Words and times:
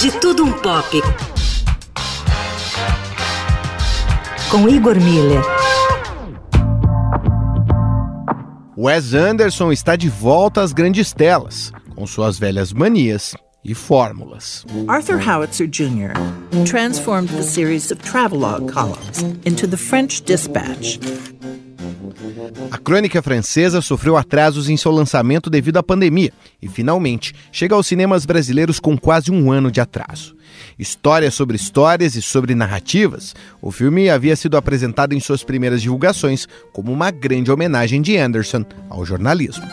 De 0.00 0.10
Tudo 0.12 0.44
Um 0.44 0.52
Pop. 0.52 1.02
Com 4.50 4.66
Igor 4.66 4.98
Miller. 4.98 5.42
Wes 8.74 9.12
Anderson 9.12 9.70
está 9.70 9.96
de 9.96 10.08
volta 10.08 10.62
às 10.62 10.72
grandes 10.72 11.12
telas, 11.12 11.70
com 11.94 12.06
suas 12.06 12.38
velhas 12.38 12.72
manias 12.72 13.34
e 13.62 13.74
fórmulas. 13.74 14.64
Arthur 14.88 15.20
Howitzer 15.20 15.68
Jr. 15.68 16.14
transformed 16.64 17.28
the 17.28 17.42
series 17.42 17.90
of 17.90 18.00
travelogue 18.02 18.72
columns 18.72 19.22
into 19.44 19.66
the 19.66 19.76
French 19.76 20.22
Dispatch. 20.22 20.98
Crônica 22.82 23.20
francesa 23.20 23.82
sofreu 23.82 24.16
atrasos 24.16 24.68
em 24.68 24.76
seu 24.76 24.90
lançamento 24.90 25.50
devido 25.50 25.76
à 25.76 25.82
pandemia 25.82 26.32
e, 26.62 26.68
finalmente, 26.68 27.34
chega 27.52 27.74
aos 27.74 27.86
cinemas 27.86 28.24
brasileiros 28.24 28.80
com 28.80 28.96
quase 28.96 29.30
um 29.30 29.52
ano 29.52 29.70
de 29.70 29.80
atraso. 29.80 30.34
Histórias 30.78 31.34
sobre 31.34 31.56
histórias 31.56 32.16
e 32.16 32.22
sobre 32.22 32.54
narrativas, 32.54 33.34
o 33.60 33.70
filme 33.70 34.08
havia 34.08 34.34
sido 34.34 34.56
apresentado 34.56 35.12
em 35.12 35.20
suas 35.20 35.44
primeiras 35.44 35.82
divulgações 35.82 36.48
como 36.72 36.90
uma 36.90 37.10
grande 37.10 37.52
homenagem 37.52 38.00
de 38.00 38.16
Anderson 38.16 38.64
ao 38.88 39.04
jornalismo. 39.04 39.66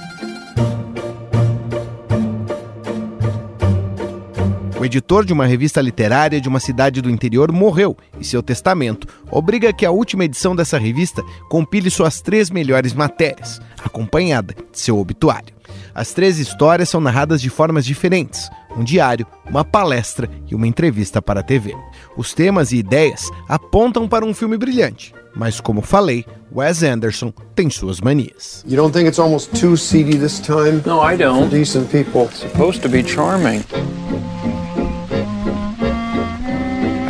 O 4.80 4.86
editor 4.86 5.26
de 5.26 5.34
uma 5.34 5.48
revista 5.48 5.82
literária 5.82 6.40
de 6.40 6.48
uma 6.48 6.60
cidade 6.60 7.02
do 7.02 7.10
interior 7.10 7.52
morreu 7.52 7.98
e 8.20 8.24
seu 8.24 8.44
testamento 8.44 9.08
obriga 9.32 9.74
que 9.74 9.84
a 9.86 9.92
última 9.92 10.24
edição 10.24 10.56
dessa 10.56 10.78
revista 10.78 11.24
compile 11.50 11.90
suas 11.90 12.22
três 12.22 12.52
melhores 12.52 12.94
matérias, 12.94 13.60
acompanhada 13.84 14.54
de 14.54 14.80
seu 14.80 15.00
obituário. 15.00 15.56
As 15.96 16.14
três 16.14 16.38
histórias 16.38 16.90
são 16.90 17.02
narradas 17.02 17.42
de 17.42 17.50
formas 17.50 17.86
diferentes: 17.86 18.52
um 18.78 18.84
diário, 18.84 19.26
uma 19.50 19.66
palestra 19.66 20.30
e 20.48 20.54
uma 20.54 20.68
entrevista 20.68 21.24
para 21.24 21.40
a 21.40 21.44
TV. 21.44 21.76
Os 22.16 22.36
temas 22.36 22.72
e 22.72 22.78
ideias 22.78 23.32
apontam 23.50 24.08
para 24.08 24.24
um 24.24 24.34
filme 24.34 24.58
brilhante, 24.58 25.12
mas 25.36 25.60
como 25.60 25.82
falei, 25.82 26.24
Wes 26.56 26.84
Anderson 26.84 27.34
tem 27.56 27.68
suas 27.72 28.00
manias. 28.00 28.64
You 28.68 28.78
don't 28.78 28.94
think 28.94 29.08
it's 29.08 29.20
almost 29.20 29.60
too 29.60 29.76
seedy 29.76 30.20
this 30.20 30.40
time? 30.40 30.84
No, 30.86 31.02
I 31.02 31.18
don't. 31.18 31.50
For 31.50 31.58
decent 31.58 31.90
people. 31.90 32.26
It's 32.26 32.42
supposed 32.42 32.84
to 32.84 32.90
be 32.90 33.02
charming. 33.02 33.64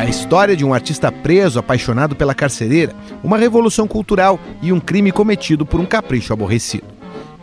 A 0.08 0.09
história 0.09 0.55
de 0.55 0.63
um 0.63 0.73
artista 0.73 1.11
preso, 1.11 1.59
apaixonado 1.59 2.16
pela 2.16 2.33
carcereira, 2.33 2.95
uma 3.22 3.38
revolução 3.38 3.86
cultural 3.86 4.39
e 4.61 4.72
um 4.72 4.80
crime 4.80 5.11
cometido 5.11 5.66
por 5.66 5.81
um 5.81 5.86
capricho 5.86 6.31
aborrecido. 6.31 6.86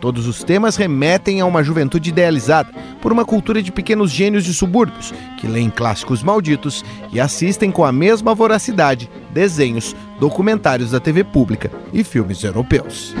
Todos 0.01 0.25
os 0.25 0.43
temas 0.43 0.75
remetem 0.75 1.39
a 1.39 1.45
uma 1.45 1.61
juventude 1.61 2.09
idealizada 2.09 2.73
por 3.03 3.11
uma 3.11 3.23
cultura 3.23 3.61
de 3.61 3.71
pequenos 3.71 4.09
gênios 4.09 4.43
de 4.43 4.51
subúrbios 4.51 5.13
que 5.37 5.45
leem 5.45 5.69
clássicos 5.69 6.23
malditos 6.23 6.83
e 7.13 7.19
assistem 7.19 7.69
com 7.69 7.85
a 7.85 7.91
mesma 7.91 8.33
voracidade 8.33 9.11
desenhos, 9.31 9.95
documentários 10.19 10.89
da 10.89 10.99
TV 10.99 11.23
pública 11.23 11.71
e 11.93 12.03
filmes 12.03 12.43
europeus. 12.43 13.13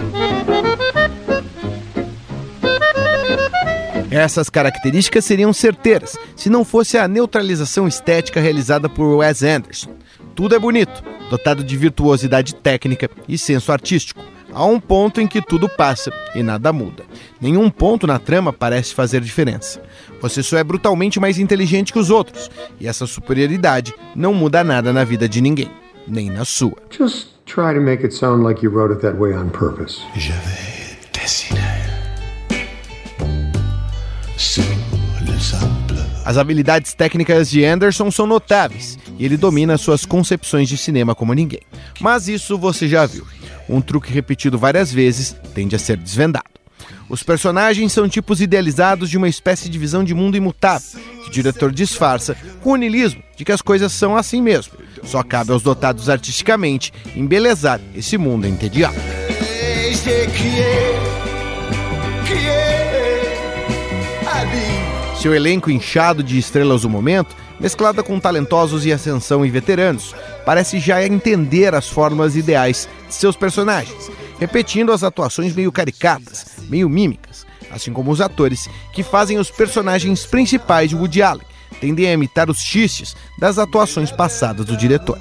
Essas 4.15 4.49
características 4.49 5.25
seriam 5.25 5.51
certeiras 5.51 6.17
se 6.37 6.49
não 6.49 6.63
fosse 6.63 6.97
a 6.97 7.05
neutralização 7.05 7.85
estética 7.85 8.39
realizada 8.39 8.87
por 8.87 9.17
Wes 9.17 9.43
Anderson. 9.43 9.89
Tudo 10.33 10.55
é 10.55 10.59
bonito, 10.59 11.03
dotado 11.29 11.61
de 11.65 11.75
virtuosidade 11.75 12.55
técnica 12.55 13.09
e 13.27 13.37
senso 13.37 13.73
artístico. 13.73 14.23
Há 14.53 14.63
um 14.63 14.79
ponto 14.79 15.19
em 15.19 15.27
que 15.27 15.41
tudo 15.41 15.67
passa 15.67 16.13
e 16.33 16.41
nada 16.41 16.71
muda. 16.71 17.03
Nenhum 17.41 17.69
ponto 17.69 18.07
na 18.07 18.17
trama 18.17 18.53
parece 18.53 18.93
fazer 18.93 19.19
diferença. 19.19 19.81
Você 20.21 20.41
só 20.41 20.57
é 20.57 20.63
brutalmente 20.63 21.19
mais 21.19 21.37
inteligente 21.37 21.91
que 21.91 21.99
os 21.99 22.09
outros, 22.09 22.49
e 22.79 22.87
essa 22.87 23.05
superioridade 23.05 23.93
não 24.15 24.33
muda 24.33 24.63
nada 24.63 24.93
na 24.93 25.03
vida 25.03 25.27
de 25.27 25.41
ninguém, 25.41 25.69
nem 26.07 26.29
na 26.29 26.45
sua. 26.45 26.77
Just 26.89 27.31
try 27.45 27.73
to 27.73 27.81
make 27.81 28.01
it 28.01 28.15
sound 28.15 28.45
like 28.45 28.63
you 28.65 28.71
wrote 28.71 28.93
it 28.93 29.01
that 29.01 29.17
way 29.17 29.33
on 29.33 29.49
purpose. 29.49 29.99
As 36.25 36.37
habilidades 36.37 36.93
técnicas 36.93 37.49
de 37.49 37.63
Anderson 37.63 38.09
são 38.09 38.25
notáveis 38.25 38.97
e 39.19 39.25
ele 39.25 39.37
domina 39.37 39.77
suas 39.77 40.05
concepções 40.05 40.67
de 40.67 40.77
cinema 40.77 41.13
como 41.13 41.33
ninguém. 41.33 41.61
Mas 41.99 42.27
isso 42.27 42.57
você 42.57 42.87
já 42.87 43.05
viu. 43.05 43.25
Um 43.69 43.79
truque 43.79 44.11
repetido 44.11 44.57
várias 44.57 44.91
vezes 44.91 45.35
tende 45.53 45.75
a 45.75 45.79
ser 45.79 45.97
desvendado. 45.97 46.45
Os 47.07 47.21
personagens 47.21 47.93
são 47.93 48.09
tipos 48.09 48.41
idealizados 48.41 49.09
de 49.09 49.17
uma 49.17 49.29
espécie 49.29 49.69
de 49.69 49.77
visão 49.77 50.03
de 50.03 50.13
mundo 50.13 50.35
imutável, 50.35 50.99
que 51.23 51.29
o 51.29 51.31
diretor 51.31 51.71
disfarça 51.71 52.35
com 52.61 52.71
o 52.71 52.75
niilismo 52.75 53.21
de 53.37 53.45
que 53.45 53.51
as 53.51 53.61
coisas 53.61 53.91
são 53.91 54.17
assim 54.17 54.41
mesmo. 54.41 54.73
Só 55.03 55.21
cabe 55.21 55.51
aos 55.51 55.61
dotados 55.61 56.09
artisticamente 56.09 56.91
embelezar 57.15 57.79
esse 57.93 58.17
mundo 58.17 58.47
entediado. 58.47 58.95
Seu 65.25 65.33
elenco 65.33 65.71
inchado 65.71 66.21
de 66.21 66.37
estrelas 66.37 66.83
do 66.83 66.89
momento, 66.89 67.35
mesclada 67.59 68.03
com 68.03 68.19
talentosos 68.19 68.85
e 68.85 68.93
ascensão 68.93 69.43
e 69.43 69.49
veteranos, 69.49 70.13
parece 70.45 70.77
já 70.77 71.03
entender 71.03 71.73
as 71.73 71.89
formas 71.89 72.35
ideais 72.35 72.87
de 73.07 73.15
seus 73.15 73.35
personagens, 73.35 74.11
repetindo 74.39 74.91
as 74.91 75.03
atuações 75.03 75.55
meio 75.55 75.71
caricatas, 75.71 76.57
meio 76.69 76.87
mímicas, 76.87 77.43
assim 77.71 77.91
como 77.91 78.11
os 78.11 78.21
atores 78.21 78.69
que 78.93 79.01
fazem 79.01 79.39
os 79.39 79.49
personagens 79.49 80.27
principais 80.27 80.91
de 80.91 80.95
Woody 80.95 81.23
Allen, 81.23 81.47
tendem 81.81 82.05
a 82.05 82.13
imitar 82.13 82.47
os 82.47 82.59
xistes 82.59 83.15
das 83.39 83.57
atuações 83.57 84.11
passadas 84.11 84.63
do 84.63 84.77
diretor. 84.77 85.17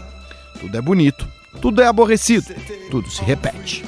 Tudo 0.61 0.77
é 0.77 0.83
bonito, 0.83 1.27
tudo 1.63 1.81
é 1.81 1.87
aborrecido, 1.87 2.55
tudo 2.91 3.11
se 3.11 3.25
repete. 3.25 3.83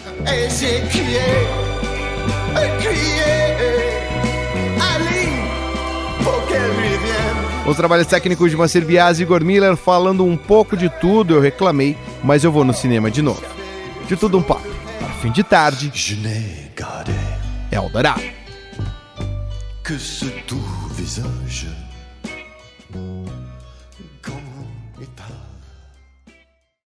Os 7.67 7.77
trabalhos 7.77 8.07
técnicos 8.07 8.51
de 8.51 8.57
Macer 8.57 8.85
Bias 8.85 9.19
e 9.19 9.23
Igor 9.23 9.43
Miller 9.43 9.77
falando 9.77 10.25
um 10.25 10.37
pouco 10.37 10.77
de 10.77 10.89
tudo, 10.89 11.35
eu 11.35 11.41
reclamei, 11.41 11.99
mas 12.23 12.45
eu 12.45 12.53
vou 12.53 12.65
no 12.65 12.73
cinema 12.73 13.11
de 13.11 13.21
novo. 13.21 13.43
De 14.07 14.17
tudo 14.17 14.39
um 14.39 14.43
papo. 14.43 14.69
Para 15.01 15.09
fim 15.15 15.33
de 15.33 15.43
tarde, 15.43 15.91
é 17.71 17.81
o 17.81 17.89
Dourado. 17.89 18.23
Que 19.85 19.99
se 19.99 20.31
tu 20.47 20.57
visage, 20.97 21.69
comment 24.23 25.46